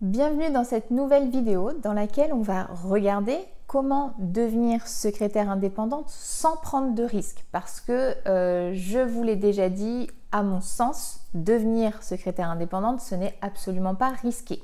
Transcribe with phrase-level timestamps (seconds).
[0.00, 6.54] Bienvenue dans cette nouvelle vidéo dans laquelle on va regarder comment devenir secrétaire indépendante sans
[6.54, 7.44] prendre de risques.
[7.50, 13.16] Parce que euh, je vous l'ai déjà dit, à mon sens, devenir secrétaire indépendante, ce
[13.16, 14.62] n'est absolument pas risqué.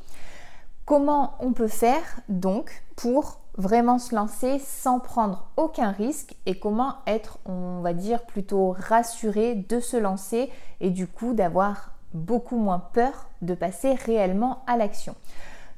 [0.85, 6.95] Comment on peut faire donc pour vraiment se lancer sans prendre aucun risque et comment
[7.09, 10.49] être, on va dire, plutôt rassuré de se lancer
[10.81, 15.15] et du coup d'avoir beaucoup moins peur de passer réellement à l'action.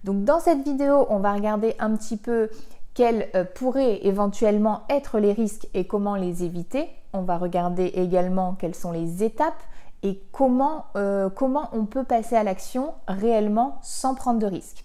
[0.04, 2.48] Donc dans cette vidéo, on va regarder un petit peu
[2.94, 6.88] quels euh, pourraient éventuellement être les risques et comment les éviter.
[7.12, 9.62] On va regarder également quelles sont les étapes
[10.02, 14.84] et comment, euh, comment on peut passer à l'action réellement sans prendre de risques.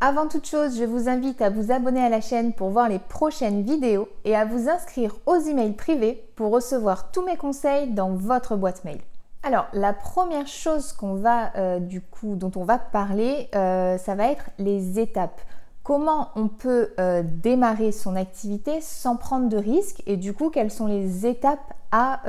[0.00, 2.98] Avant toute chose, je vous invite à vous abonner à la chaîne pour voir les
[2.98, 8.14] prochaines vidéos et à vous inscrire aux emails privés pour recevoir tous mes conseils dans
[8.14, 9.00] votre boîte mail.
[9.42, 14.14] Alors, la première chose qu'on va, euh, du coup, dont on va parler, euh, ça
[14.14, 15.40] va être les étapes.
[15.82, 20.70] Comment on peut euh, démarrer son activité sans prendre de risques et du coup, quelles
[20.70, 22.20] sont les étapes à,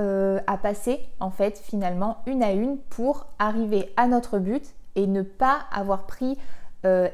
[0.47, 5.21] à passer, en fait, finalement, une à une pour arriver à notre but et ne
[5.21, 6.39] pas avoir pris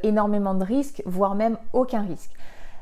[0.01, 2.31] énormément de risques, voire même aucun risque.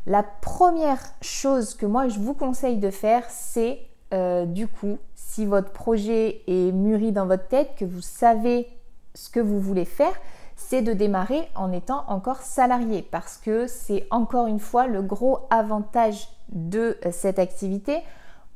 [0.05, 3.79] La première chose que moi, je vous conseille de faire, c'est
[4.11, 8.69] du coup si votre projet est mûri dans votre tête, que vous savez
[9.13, 10.13] ce que vous voulez faire,
[10.55, 15.39] c'est de démarrer en étant encore salarié parce que c'est encore une fois le gros
[15.49, 18.01] avantage de euh, cette activité.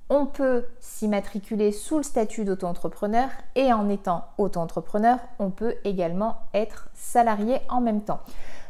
[0.10, 6.90] On peut s'immatriculer sous le statut d'auto-entrepreneur et en étant auto-entrepreneur, on peut également être
[6.94, 8.22] salarié en même temps.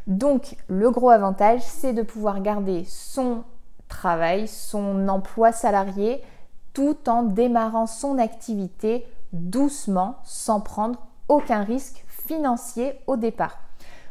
[0.07, 3.43] Donc le gros avantage, c'est de pouvoir garder son
[3.87, 6.21] travail, son emploi salarié
[6.79, 13.57] tout en démarrant son activité doucement sans prendre aucun risque financier au départ.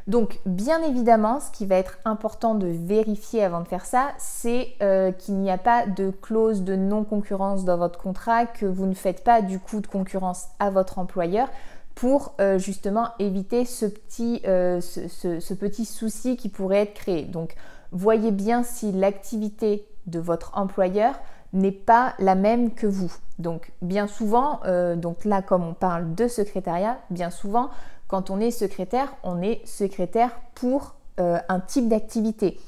[0.06, 4.75] Donc bien évidemment, ce qui va être important de vérifier avant de faire ça, c'est
[4.83, 8.94] euh, qu'il n'y a pas de clause de non-concurrence dans votre contrat, que vous ne
[8.94, 11.48] faites pas du coup de concurrence à votre employeur
[11.94, 17.25] pour euh, justement éviter ce petit, euh, ce petit souci qui pourrait être créé.
[17.25, 17.54] Donc
[17.93, 21.14] voyez bien si l'activité de votre employeur
[21.53, 23.12] n'est pas la même que vous.
[23.38, 27.70] Donc bien souvent, euh, donc là comme on parle de secrétariat, bien souvent
[28.09, 32.58] quand on est secrétaire, on est secrétaire pour euh, un type d'activité.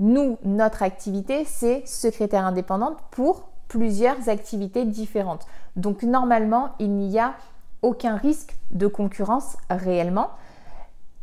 [0.00, 5.46] Nous, notre activité, c'est secrétaire indépendante pour plusieurs activités différentes.
[5.76, 7.34] Donc normalement, il n'y a
[7.82, 10.30] aucun risque de concurrence réellement.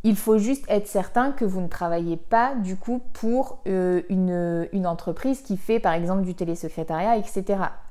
[0.06, 4.86] Il faut juste être certain que vous ne travaillez pas du coup pour euh, une,
[4.86, 7.44] entreprise qui fait par exemple du télésecrétariat, etc.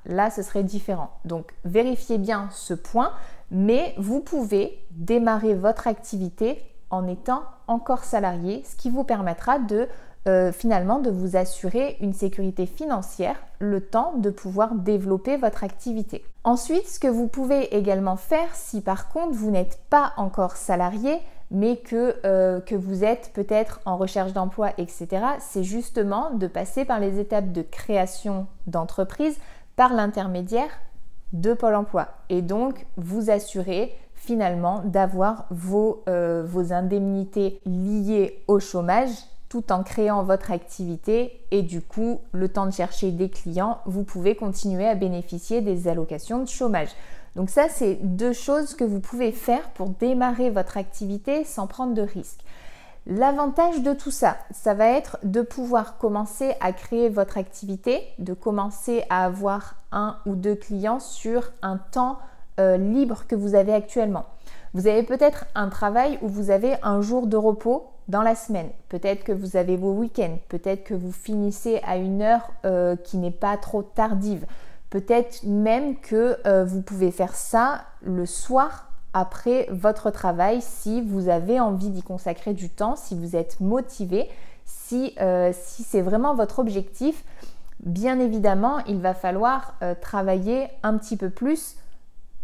[0.05, 1.09] Là, ce serait différent.
[1.25, 3.11] Donc, vérifiez bien ce point,
[3.51, 9.89] mais vous pouvez démarrer votre activité en étant encore salarié, ce qui vous permettra de
[10.29, 16.23] euh, finalement de vous assurer une sécurité financière le temps de pouvoir développer votre activité.
[16.45, 21.19] Ensuite, ce que vous pouvez également faire si par contre vous n'êtes pas encore salarié,
[21.51, 25.07] mais que, euh, que vous êtes peut-être en recherche d'emploi, etc.,
[25.39, 29.37] c'est justement de passer par les étapes de création d'entreprise
[29.75, 30.69] par l'intermédiaire
[31.33, 32.07] de Pôle Emploi.
[32.29, 35.47] Et donc, vous assurer finalement d'avoir
[36.07, 39.11] euh, vos indemnités liées au chômage
[39.49, 44.03] tout en créant votre activité et du coup, le temps de chercher des clients, vous
[44.03, 46.89] pouvez continuer à bénéficier des allocations de chômage.
[47.35, 51.93] Donc ça, c'est deux choses que vous pouvez faire pour démarrer votre activité sans prendre
[51.93, 52.41] de risques.
[53.07, 58.33] L'avantage de tout ça, ça va être de pouvoir commencer à créer votre activité, de
[58.33, 62.17] commencer à avoir un ou deux clients sur un temps
[62.59, 64.25] euh, libre que vous avez actuellement.
[64.73, 68.69] Vous avez peut-être un travail où vous avez un jour de repos dans la semaine.
[68.89, 70.37] Peut-être que vous avez vos week-ends.
[70.49, 74.45] Peut-être que vous finissez à une heure euh, qui n'est pas trop tardive.
[74.95, 81.27] Peut-être même que euh, vous pouvez faire ça le soir après votre travail si vous
[81.27, 84.29] avez envie d'y consacrer du temps, si vous êtes motivé,
[84.63, 87.25] si, euh, si c'est vraiment votre objectif.
[87.81, 91.75] Bien évidemment, il va falloir euh, travailler un petit peu plus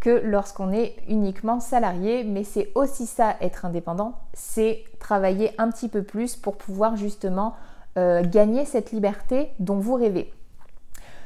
[0.02, 5.88] que lorsqu'on est uniquement salarié, mais c'est aussi ça être indépendant, c'est travailler un petit
[5.88, 7.56] peu plus pour pouvoir justement
[7.96, 10.34] gagner cette liberté dont vous rêvez.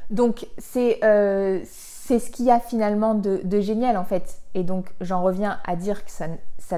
[0.09, 4.39] Donc euh, c'est ce qu'il y a finalement de, génial en fait.
[4.53, 6.27] Et donc j'en reviens à dire que ça,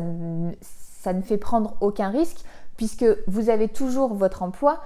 [0.02, 2.44] ne fait prendre aucun risque
[2.76, 4.82] puisque vous avez toujours votre emploi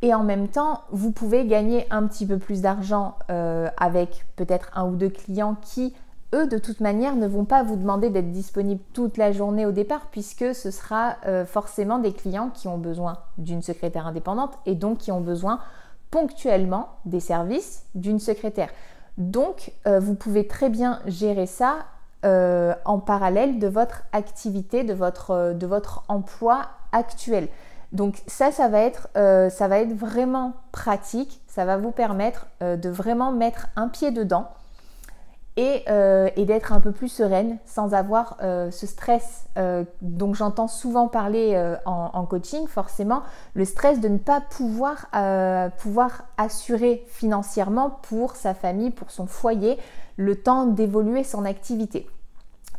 [0.00, 4.70] et en même temps vous pouvez gagner un petit peu plus d'argent euh, avec peut-être
[4.74, 5.94] un ou deux clients qui
[6.34, 9.72] eux, de toute manière, ne vont pas vous demander d'être disponible toute la journée au
[9.72, 14.74] départ, puisque ce sera euh, forcément des clients qui ont besoin d'une secrétaire indépendante et
[14.74, 15.60] donc qui ont besoin
[16.12, 18.68] ponctuellement des services d'une secrétaire.
[19.18, 21.86] Donc, euh, vous pouvez très bien gérer ça
[22.24, 27.48] euh, en parallèle de votre activité, de votre, de votre emploi actuel.
[27.90, 32.88] Donc ça, ça va, être, ça va être vraiment pratique, ça va vous permettre de
[32.88, 34.48] vraiment mettre un pied dedans
[35.58, 40.66] euh, et, d'être un peu plus sereine sans avoir euh, ce stress euh, dont j'entends
[40.66, 43.22] souvent parler en, coaching, forcément,
[43.52, 45.08] le stress de ne pas pouvoir,
[45.78, 49.76] pouvoir assurer financièrement pour sa famille, pour son foyer,
[50.16, 52.06] le temps d'évoluer son activité.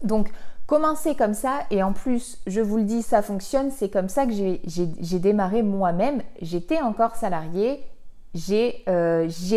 [0.03, 0.31] Donc,
[0.65, 4.25] commencer comme ça, et en plus, je vous le dis, ça fonctionne, c'est comme ça
[4.25, 6.23] que j'ai démarré moi-même.
[6.41, 7.83] J'étais encore salariée,
[8.33, 8.83] j'ai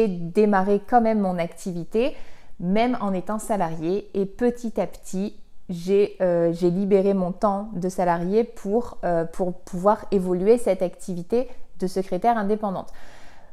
[0.09, 2.15] démarré quand même mon activité
[2.61, 4.09] même en étant salarié.
[4.15, 5.37] Et petit à petit,
[5.69, 11.49] j'ai euh, libéré mon temps de salarié pour, euh, pour pouvoir évoluer cette activité
[11.81, 12.93] de secrétaire indépendante.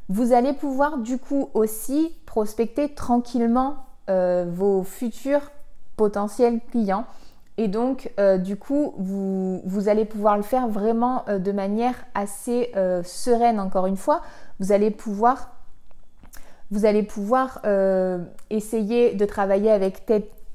[0.10, 3.78] Vous allez pouvoir du coup aussi prospecter tranquillement
[4.10, 5.52] euh, vos futurs
[5.96, 7.06] potentiels clients.
[7.58, 12.72] Et donc, du coup, vous, vous, allez pouvoir le faire vraiment de manière assez
[13.04, 14.24] sereine, encore une fois.
[14.60, 15.53] Vous allez pouvoir
[16.74, 18.18] vous allez pouvoir euh,
[18.50, 20.08] essayer de travailler avec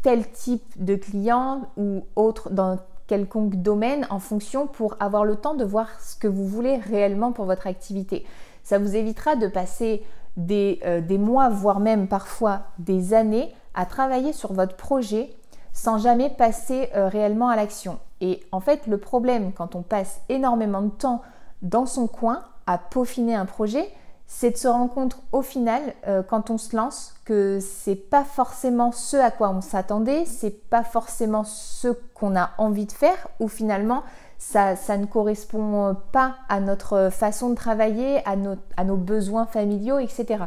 [0.03, 5.55] tel, type de client ou autre dans quelconque domaine en fonction pour avoir le temps
[5.55, 8.27] de voir ce que vous voulez réellement pour votre activité.
[8.65, 10.03] Ça vous évitera de passer
[10.37, 15.31] des, euh, mois, voire même parfois des années à travailler sur votre projet
[15.73, 18.01] sans jamais passer euh, réellement à l'action.
[18.21, 21.23] Et en fait, le problème quand on passe énormément de temps
[21.63, 23.89] dans son coin à peaufiner un projet,
[24.31, 28.25] c'est de se rendre compte au final, euh, quand on se lance, que c'est pas
[28.25, 33.29] forcément ce à quoi on s'attendait, c'est pas forcément ce qu'on a envie de faire,
[33.41, 34.05] ou finalement
[34.39, 38.37] ça, ne correspond pas à notre façon de travailler, à
[38.85, 40.45] nos, besoins familiaux, etc.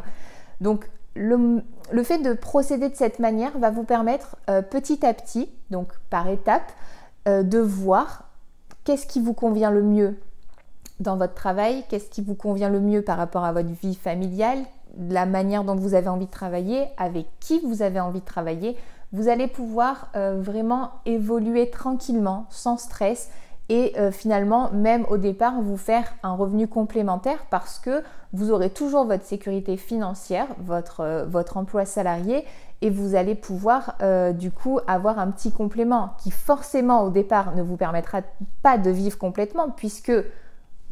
[0.60, 1.62] Donc le,
[2.02, 6.28] fait de procéder de cette manière va vous permettre euh, petit à petit, donc par
[6.28, 6.72] étapes,
[7.28, 8.30] euh, de voir
[8.84, 10.16] qu'est-ce qui vous convient le mieux
[11.02, 14.58] dans votre travail, qu'est-ce qui vous convient le mieux par rapport à votre vie familiale,
[14.98, 18.76] la manière dont vous avez envie de travailler, avec qui vous avez envie de travailler.
[19.12, 23.30] Vous allez pouvoir euh, vraiment évoluer tranquillement, sans stress
[23.68, 28.02] et euh, finalement même au départ vous faire un revenu complémentaire parce que
[28.32, 32.44] vous aurez toujours votre sécurité financière, votre, euh, votre emploi salarié
[32.80, 33.96] et vous allez pouvoir
[34.34, 38.22] du coup avoir un petit complément qui forcément au départ ne vous permettra
[38.64, 40.10] pas de vivre complètement puisque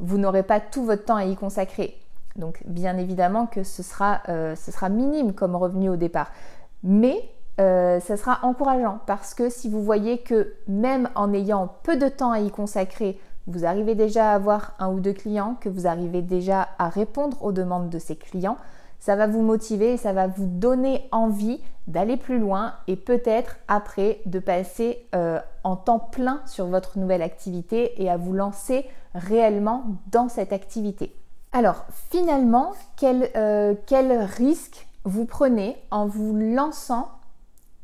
[0.00, 1.96] vous n'aurez pas tout votre temps à y consacrer.
[2.36, 6.30] Donc bien évidemment que ce sera, euh, ce sera minime comme revenu au départ.
[6.82, 7.30] Mais
[7.60, 12.08] euh, ça sera encourageant parce que si vous voyez que même en ayant peu de
[12.08, 15.86] temps à y consacrer, vous arrivez déjà à avoir un ou deux clients, que vous
[15.86, 18.56] arrivez déjà à répondre aux demandes de ces clients,
[19.00, 21.60] ça va vous motiver ça va vous donner envie
[21.90, 27.22] d'aller plus loin et peut-être après de passer euh, en temps plein sur votre nouvelle
[27.22, 31.14] activité et à vous lancer réellement dans cette activité.
[31.52, 33.74] Alors finalement, quel, euh,
[34.36, 37.08] risque vous prenez en vous lançant,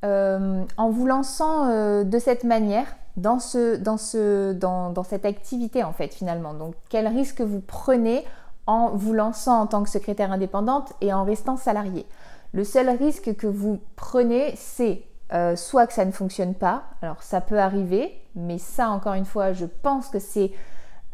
[0.05, 1.67] euh, en vous lançant
[2.05, 2.87] de cette manière
[3.17, 6.55] dans, ce, dans, ce, dans, dans cette activité en fait finalement?
[6.55, 8.25] Donc quel risque vous prenez
[8.67, 12.07] en vous lançant en tant que secrétaire indépendante et en restant salarié.
[12.53, 17.23] Le seul risque que vous prenez, c'est euh, soit que ça ne fonctionne pas, alors
[17.23, 20.53] ça peut arriver, mais ça encore une fois, je pense que c'est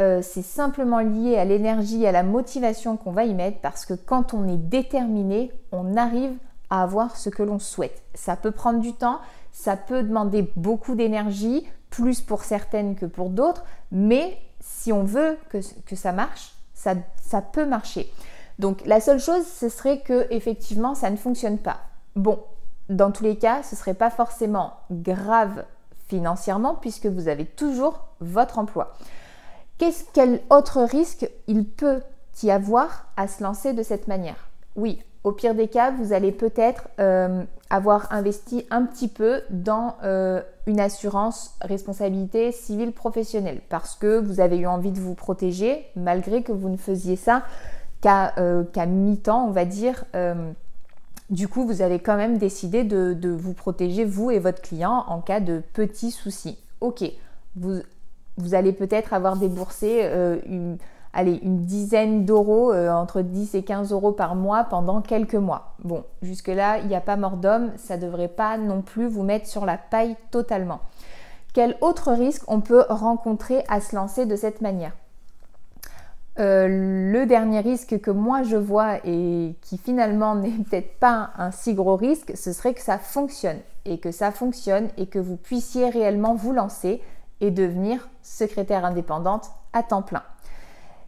[0.01, 4.35] euh, simplement lié à l'énergie, à la motivation qu'on va y mettre, parce que quand
[4.35, 6.35] on est déterminé, on arrive
[6.71, 8.03] à avoir ce que l'on souhaite.
[8.15, 9.19] Ça peut prendre du temps,
[9.51, 15.39] ça peut demander beaucoup d'énergie, plus pour certaines que pour d'autres, mais si on veut
[15.51, 18.13] que ça marche, ça, peut marcher.
[18.59, 21.81] Donc la seule chose, ce serait que effectivement, ça ne fonctionne pas.
[22.17, 22.41] Bon,
[22.89, 25.65] dans tous les cas, ce ne serait pas forcément grave
[26.09, 28.95] financièrement puisque vous avez toujours votre emploi.
[29.79, 32.03] Quel autre risque il peut
[32.43, 34.49] y avoir à se lancer de cette manière?
[34.77, 37.43] Oui, au pire des cas, vous allez peut-être euh,
[37.73, 44.41] avoir investi un petit peu dans euh, une assurance responsabilité civile professionnelle parce que vous
[44.41, 47.45] avez eu envie de vous protéger malgré que vous ne faisiez ça
[48.03, 50.05] qu'à euh, mi-temps, on va dire.
[51.31, 55.21] du coup, vous avez quand même décidé de, vous protéger, vous et votre client, en
[55.21, 56.59] cas de petits soucis.
[56.81, 57.05] Ok,
[57.57, 57.81] vous,
[58.37, 60.11] vous allez peut-être avoir déboursé
[60.47, 60.77] une
[61.13, 65.75] allez, une dizaine d'euros, euh, entre 10 et 15 euros par mois pendant quelques mois.
[65.85, 69.23] Bon, jusque-là, il n'y a pas mort d'homme, ça ne devrait pas non plus vous
[69.23, 70.81] mettre sur la paille totalement.
[71.53, 74.93] Quel autre risque on peut rencontrer à se lancer de cette manière?
[76.39, 76.67] Euh,
[77.13, 81.75] le dernier risque que moi je vois et qui finalement n'est peut-être pas un si
[81.75, 85.91] gros risque, ce serait que ça fonctionne et que ça fonctionne et que vous puissiez
[85.91, 87.03] réellement vous lancer
[87.43, 90.23] et devenir secrétaire indépendante à temps plein.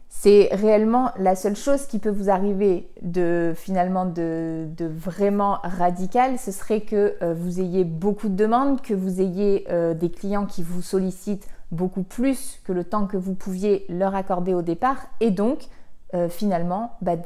[0.09, 6.51] C'est réellement la seule chose qui peut vous arriver de finalement de, vraiment radical, ce
[6.51, 10.63] serait que euh, vous ayez beaucoup de demandes, que vous ayez euh, des clients qui
[10.63, 15.31] vous sollicitent beaucoup plus que le temps que vous pouviez leur accorder au départ et
[15.31, 15.67] donc
[16.13, 17.17] euh, finalement bah,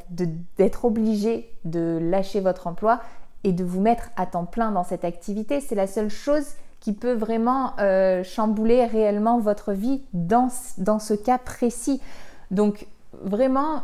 [0.58, 3.00] d'être obligé de lâcher votre emploi
[3.44, 5.60] et de vous mettre à temps plein dans cette activité.
[5.60, 7.74] C'est la seule chose qui peut vraiment
[8.24, 12.00] chambouler réellement votre vie dans ce cas précis.
[12.50, 13.82] Donc vraiment,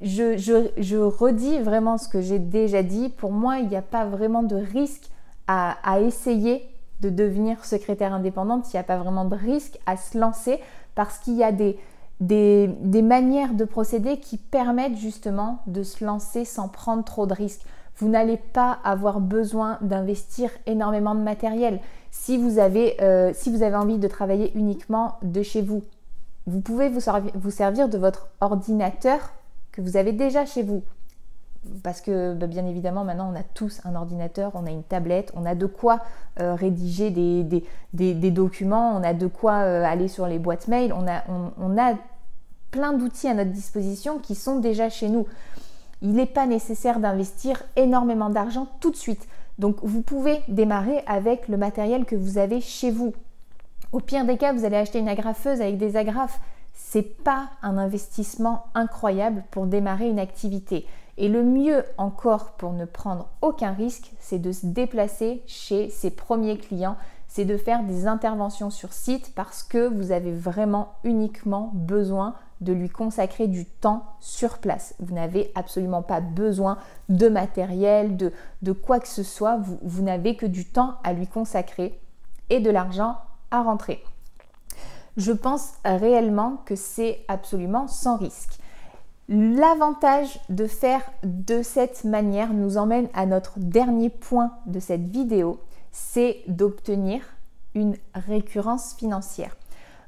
[0.00, 3.08] je, redis vraiment ce que j'ai déjà dit.
[3.08, 5.10] Pour moi, il n'y a pas vraiment de risque
[5.48, 6.68] à, essayer
[7.00, 10.58] de devenir secrétaire indépendante, il n'y a pas vraiment de risque à se lancer
[10.94, 11.78] parce qu'il y a des,
[13.02, 17.62] manières de procéder qui permettent justement de se lancer sans prendre trop de risques.
[17.98, 21.80] Vous n'allez pas avoir besoin d'investir énormément de matériel.
[22.10, 25.82] Si vous, avez, euh, si vous avez envie de travailler uniquement de chez vous,
[26.46, 29.32] vous pouvez vous, servir de votre ordinateur
[29.72, 30.82] que vous avez déjà chez vous
[31.82, 35.32] parce que bah, bien évidemment maintenant on a tous un ordinateur, on a une tablette,
[35.34, 36.00] on a de quoi
[36.40, 41.06] euh, rédiger des, documents, on a de quoi euh, aller sur les boîtes mail, on,
[41.78, 41.94] a
[42.70, 45.26] plein d'outils à notre disposition qui sont déjà chez nous.
[46.02, 49.26] Il n'est pas nécessaire d'investir énormément d'argent tout de suite.
[49.58, 53.14] Donc vous pouvez démarrer avec le matériel que vous avez chez vous.
[53.92, 56.40] Au pire des cas, vous allez acheter une agrafeuse avec des agrafes.
[56.72, 60.86] C'est pas un investissement incroyable pour démarrer une activité.
[61.18, 66.10] Et le mieux encore pour ne prendre aucun risque, c'est de se déplacer chez ses
[66.10, 66.96] premiers clients,
[67.28, 72.72] c'est de faire des interventions sur site parce que vous avez vraiment uniquement besoin de
[72.72, 74.94] lui consacrer du temps sur place.
[75.00, 76.78] Vous n'avez absolument pas besoin
[77.08, 79.58] de matériel, de, quoi que ce soit.
[79.82, 82.00] Vous n'avez que du temps à lui consacrer
[82.48, 83.16] et de l'argent
[83.50, 84.02] à rentrer.
[85.16, 88.58] Je pense réellement que c'est absolument sans risque.
[89.28, 95.58] L'avantage de faire de cette manière nous emmène à notre dernier point de cette vidéo,
[95.90, 97.22] c'est d'obtenir
[97.74, 99.56] une récurrence financière.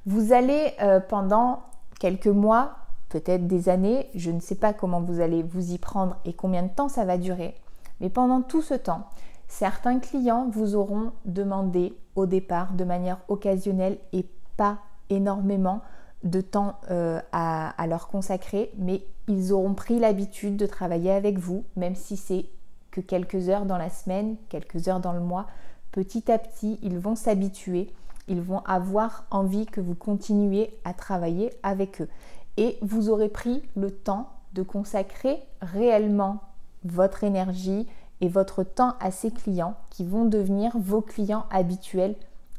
[0.07, 1.63] Vous allez euh, pendant
[1.99, 2.77] quelques mois,
[3.09, 6.63] peut-être des années, je ne sais pas comment vous allez vous y prendre et combien
[6.63, 7.55] de temps ça va durer,
[8.01, 9.09] mais pendant tout ce temps,
[9.49, 14.27] certains clients vous auront demandé au départ de manière occasionnelle et
[14.57, 14.79] pas
[15.11, 15.83] énormément
[16.25, 21.65] de temps euh, à, leur consacrer, mais ils auront pris l'habitude de travailler avec vous,
[21.77, 22.47] même si c'est
[22.91, 25.47] que quelques heures dans la semaine, quelques heures dans le mois.
[25.93, 27.91] Petit à petit, ils vont s'habituer,
[28.27, 32.09] ils vont avoir envie que vous continuiez à travailler avec eux.
[32.57, 36.41] Et vous aurez pris le temps de consacrer réellement
[36.85, 37.87] votre énergie
[38.21, 42.15] et votre temps à ces clients qui vont devenir vos clients habituels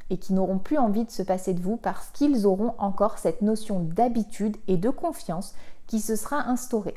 [0.09, 3.41] et qui n'auront plus envie de se passer de vous parce qu'ils auront encore cette
[3.41, 5.53] notion d'habitude et de confiance
[5.87, 6.95] qui se sera instaurée.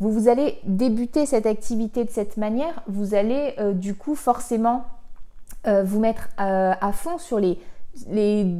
[0.00, 4.84] Vous, vous allez débuter cette activité de cette manière, vous allez euh, du coup forcément
[5.66, 7.60] euh, vous mettre euh, à fond sur les,
[8.08, 8.54] les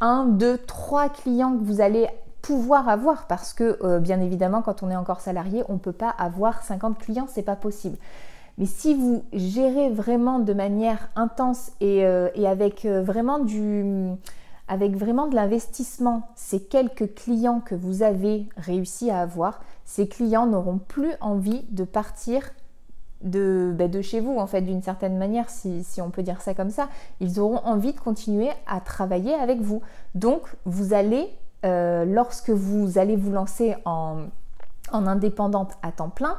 [0.00, 2.06] 1, 2, 3 clients que vous allez
[2.42, 6.10] pouvoir avoir parce que bien évidemment quand on est encore salarié on ne peut pas
[6.10, 7.96] avoir 50 clients, c'est pas possible.
[8.58, 14.12] Mais si vous gérez vraiment de manière intense et, euh, avec, euh, vraiment du,
[14.68, 20.46] avec vraiment de l'investissement ces quelques clients que vous avez réussi à avoir, ces clients
[20.46, 22.42] n'auront plus envie de partir
[23.22, 26.54] de, de chez vous, en fait, d'une certaine manière, si, si, on peut dire ça
[26.54, 26.88] comme ça.
[27.20, 29.80] Ils auront envie de continuer à travailler avec vous.
[30.14, 31.28] Donc, vous allez,
[31.64, 34.26] euh, lorsque vous allez vous lancer en,
[34.92, 36.36] en indépendante à temps plein,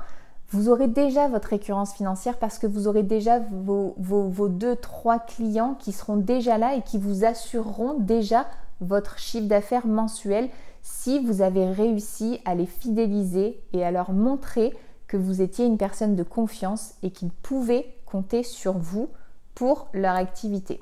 [0.49, 5.19] vous aurez déjà votre récurrence financière parce que vous aurez déjà vos, vos, deux, trois
[5.19, 8.45] clients qui seront déjà là et qui vous assureront déjà
[8.81, 10.49] votre chiffre d'affaires mensuel
[10.81, 14.73] si vous avez réussi à les fidéliser et à leur montrer
[15.07, 19.09] que vous étiez une personne de confiance et qu'ils pouvaient compter sur vous
[19.55, 20.81] pour leur activité.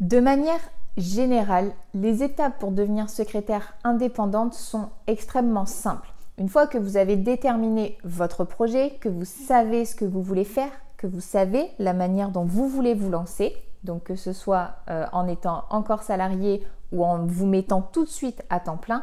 [0.00, 0.60] De manière
[0.96, 6.12] générale, les étapes pour devenir secrétaire indépendante sont extrêmement simples.
[6.38, 10.44] Une fois que vous avez déterminé votre projet, que vous savez ce que vous voulez
[10.44, 14.76] faire, que vous savez la manière dont vous voulez vous lancer, donc que ce soit
[14.88, 19.02] euh, en étant encore salarié ou en vous mettant tout de suite à temps plein,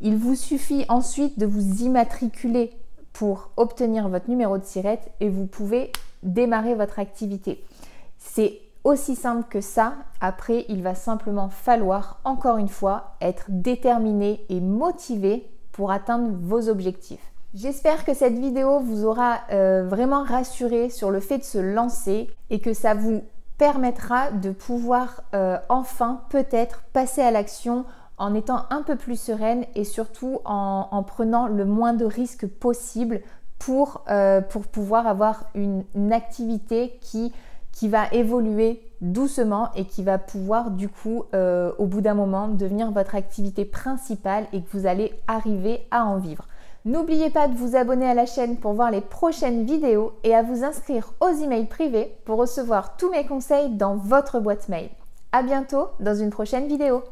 [0.00, 2.72] Il vous suffit ensuite de vous immatriculer
[3.12, 7.64] pour obtenir votre numéro de SIRET et vous pouvez démarrer votre activité.
[8.18, 9.94] C'est aussi simple que ça.
[10.20, 15.48] Après, il va simplement falloir, encore une fois, être déterminé et motivé
[15.78, 17.32] pour atteindre vos objectifs.
[17.54, 22.28] J'espère que cette vidéo vous aura euh, vraiment rassuré sur le fait de se lancer
[22.50, 23.22] et que ça vous
[23.58, 27.84] permettra de pouvoir euh, enfin peut-être passer à l'action
[28.16, 33.20] en étant un peu plus sereine et surtout en, prenant le moins de risques possible
[33.60, 37.32] pour, euh, pour pouvoir avoir une, activité qui,
[37.78, 42.48] qui, va évoluer doucement et qui va pouvoir du coup euh, au bout d'un moment
[42.48, 46.46] devenir votre activité principale et que vous allez arriver à en vivre.
[46.84, 50.42] N'oubliez pas de vous abonner à la chaîne pour voir les prochaines vidéos et à
[50.42, 54.88] vous inscrire aux emails privés pour recevoir tous mes conseils dans votre boîte mail.
[55.32, 57.02] A bientôt dans une prochaine vidéo.